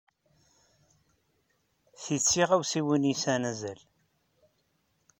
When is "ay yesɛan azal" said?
3.05-3.79